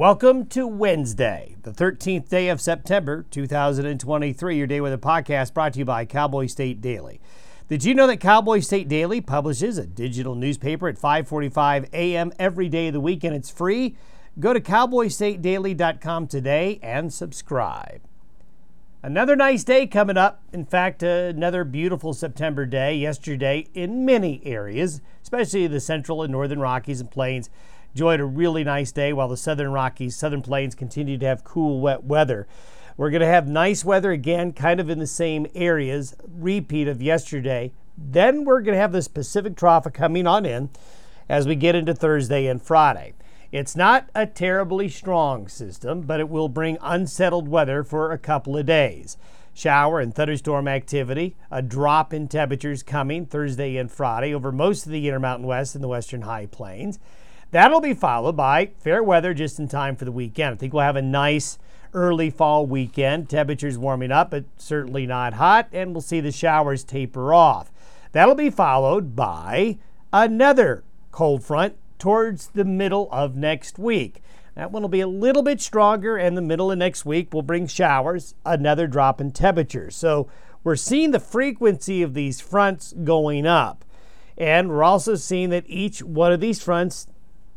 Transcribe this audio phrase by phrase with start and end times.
[0.00, 4.56] Welcome to Wednesday, the 13th day of September 2023.
[4.56, 7.20] Your day with a podcast brought to you by Cowboy State Daily.
[7.68, 12.32] Did you know that Cowboy State Daily publishes a digital newspaper at 5:45 a.m.
[12.38, 13.94] every day of the week and it's free?
[14.38, 18.00] Go to cowboystatedaily.com today and subscribe.
[19.02, 20.42] Another nice day coming up.
[20.50, 26.58] In fact, another beautiful September day yesterday in many areas, especially the central and northern
[26.58, 27.50] Rockies and Plains
[27.94, 31.80] enjoyed a really nice day while the southern Rockies, southern plains continue to have cool,
[31.80, 32.46] wet weather.
[32.96, 37.00] We're going to have nice weather again, kind of in the same areas, repeat of
[37.00, 37.72] yesterday.
[37.96, 40.70] Then we're going to have this Pacific trough coming on in
[41.28, 43.14] as we get into Thursday and Friday.
[43.52, 48.56] It's not a terribly strong system, but it will bring unsettled weather for a couple
[48.56, 49.16] of days.
[49.52, 54.92] Shower and thunderstorm activity, a drop in temperatures coming Thursday and Friday over most of
[54.92, 57.00] the Intermountain West and the Western High Plains.
[57.50, 60.54] That'll be followed by fair weather just in time for the weekend.
[60.54, 61.58] I think we'll have a nice
[61.92, 63.28] early fall weekend.
[63.28, 67.72] Temperatures warming up, but certainly not hot, and we'll see the showers taper off.
[68.12, 69.78] That'll be followed by
[70.12, 74.22] another cold front towards the middle of next week.
[74.54, 77.42] That one will be a little bit stronger, and the middle of next week will
[77.42, 79.96] bring showers, another drop in temperatures.
[79.96, 80.28] So
[80.62, 83.84] we're seeing the frequency of these fronts going up.
[84.36, 87.06] And we're also seeing that each one of these fronts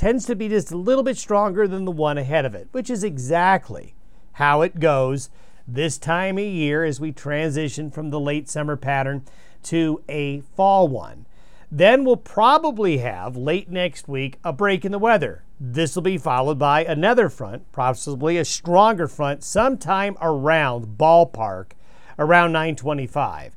[0.00, 2.88] tends to be just a little bit stronger than the one ahead of it, which
[2.88, 3.94] is exactly
[4.32, 5.28] how it goes
[5.68, 9.22] this time of year as we transition from the late summer pattern
[9.62, 11.26] to a fall one.
[11.70, 15.44] Then we'll probably have late next week a break in the weather.
[15.60, 21.72] This will be followed by another front, possibly a stronger front, sometime around ballpark
[22.18, 23.54] around 925.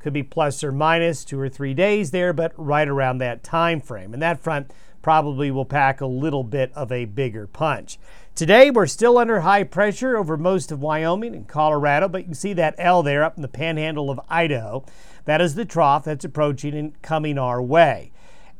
[0.00, 3.80] Could be plus or minus two or three days there, but right around that time
[3.80, 4.12] frame.
[4.12, 4.70] And that front
[5.06, 7.96] probably will pack a little bit of a bigger punch.
[8.34, 12.34] Today, we're still under high pressure over most of Wyoming and Colorado, but you can
[12.34, 14.84] see that L there up in the panhandle of Idaho.
[15.24, 18.10] That is the trough that's approaching and coming our way.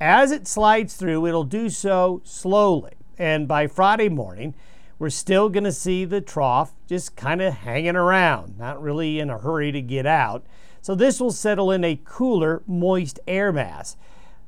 [0.00, 2.92] As it slides through, it'll do so slowly.
[3.18, 4.54] And by Friday morning,
[5.00, 9.30] we're still going to see the trough just kind of hanging around, not really in
[9.30, 10.46] a hurry to get out.
[10.80, 13.96] So this will settle in a cooler, moist air mass.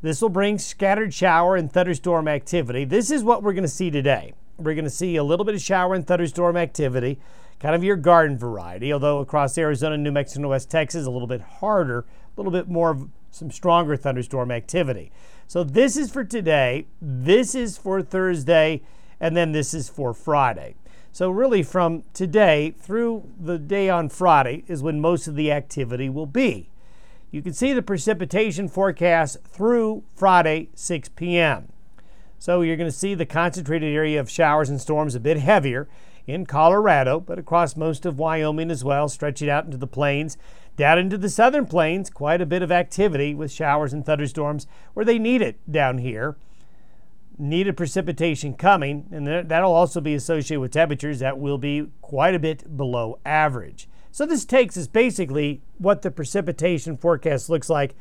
[0.01, 2.85] This will bring scattered shower and thunderstorm activity.
[2.85, 4.33] This is what we're going to see today.
[4.57, 7.19] We're going to see a little bit of shower and thunderstorm activity,
[7.59, 11.27] kind of your garden variety, although across Arizona, New Mexico, and West Texas, a little
[11.27, 15.11] bit harder, a little bit more of some stronger thunderstorm activity.
[15.49, 18.83] So this is for today, this is for Thursday,
[19.19, 20.77] and then this is for Friday.
[21.11, 26.09] So really from today through the day on Friday is when most of the activity
[26.09, 26.69] will be.
[27.31, 31.69] You can see the precipitation forecast through Friday, 6 p.m.
[32.39, 35.89] So you're going to see the concentrated area of showers and storms a bit heavier
[36.27, 40.39] in Colorado, but across most of Wyoming as well, stretching out into the plains.
[40.77, 45.05] Down into the southern plains, quite a bit of activity with showers and thunderstorms where
[45.05, 46.37] they need it down here.
[47.37, 52.39] Needed precipitation coming, and that'll also be associated with temperatures that will be quite a
[52.39, 53.89] bit below average.
[54.13, 57.95] So this takes us basically what the precipitation forecast looks like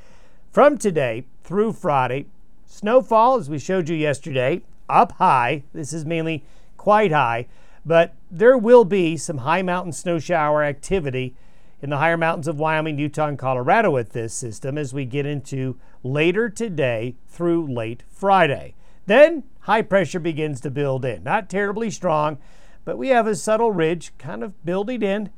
[0.51, 2.25] from today through Friday.
[2.65, 5.63] Snowfall, as we showed you yesterday, up high.
[5.73, 6.43] This is mainly
[6.75, 7.47] quite high,
[7.85, 11.35] but there will be some high mountain snow shower activity
[11.81, 15.25] in the higher mountains of Wyoming, Utah, and Colorado with this system as we get
[15.25, 18.73] into later today through late Friday.
[19.05, 21.23] Then high pressure begins to build in.
[21.23, 22.39] Not terribly strong,
[22.83, 25.29] but we have a subtle ridge kind of building in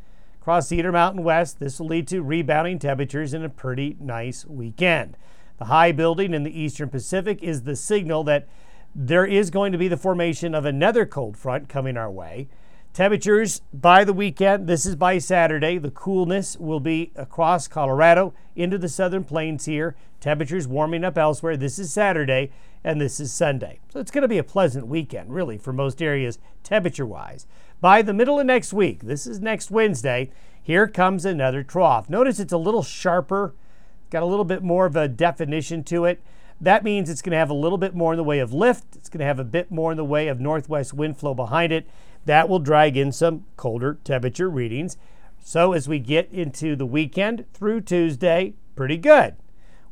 [0.41, 1.59] across the Intermountain West.
[1.59, 5.17] This will lead to rebounding temperatures and a pretty nice weekend.
[5.57, 8.47] The high building in the eastern Pacific is the signal that
[8.95, 12.47] there is going to be the formation of another cold front coming our way.
[12.99, 18.77] Temperatures by the weekend, this is by Saturday, the coolness will be across Colorado into
[18.77, 19.95] the southern plains here.
[20.19, 21.55] Temperatures warming up elsewhere.
[21.55, 22.51] This is Saturday
[22.83, 23.79] and this is Sunday.
[23.87, 27.47] So it's going to be a pleasant weekend, really, for most areas, temperature wise.
[27.79, 30.29] By the middle of next week, this is next Wednesday,
[30.61, 32.09] here comes another trough.
[32.09, 33.55] Notice it's a little sharper,
[34.09, 36.21] got a little bit more of a definition to it.
[36.59, 38.97] That means it's going to have a little bit more in the way of lift.
[38.97, 41.71] It's going to have a bit more in the way of northwest wind flow behind
[41.71, 41.87] it.
[42.25, 44.97] That will drag in some colder temperature readings.
[45.39, 49.35] So as we get into the weekend through Tuesday, pretty good.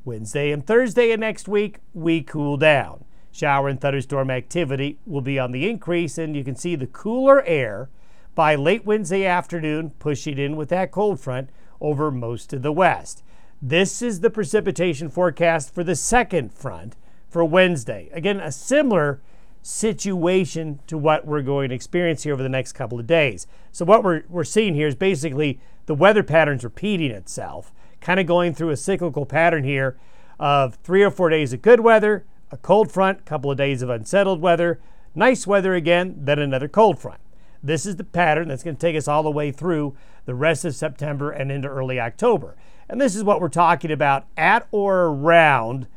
[0.05, 3.03] Wednesday and Thursday of next week, we cool down.
[3.31, 7.43] Shower and thunderstorm activity will be on the increase, and you can see the cooler
[7.43, 7.89] air
[8.33, 11.49] by late Wednesday afternoon pushing in with that cold front
[11.81, 13.23] over most of the west.
[13.61, 16.95] This is the precipitation forecast for the second front
[17.29, 18.09] for Wednesday.
[18.13, 19.19] Again, a similar
[19.67, 23.47] situation to what we're going to experience here over the next couple of days.
[23.73, 28.25] So, what we're, we're seeing here is basically the weather patterns repeating itself, kind of
[28.25, 29.97] going through a cyclical pattern here
[30.39, 33.89] of three or four days of good weather, a cold front, couple of days of
[33.89, 34.79] unsettled weather,
[35.13, 37.19] nice weather again, then another cold front.
[37.61, 40.63] This is the pattern that's going to take us all the way through the rest
[40.63, 42.55] of September and into early October.
[42.87, 45.87] And this is what we're talking about at or around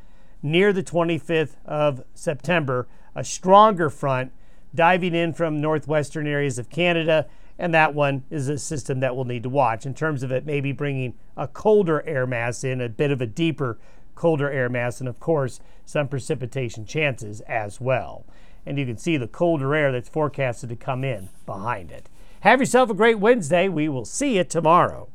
[0.43, 4.33] near the 25th of September, a stronger front
[4.75, 7.27] diving in from northwestern areas of Canada.
[7.59, 10.47] And that one is a system that we'll need to watch in terms of it
[10.47, 13.79] maybe bringing a colder air mass in, a bit of a deeper
[14.15, 18.25] colder air mass, and of course, some precipitation chances as well.
[18.67, 22.09] And you can see the colder air that's forecasted to come in behind it.
[22.41, 23.69] Have yourself a great Wednesday.
[23.69, 25.09] We will see you tomorrow.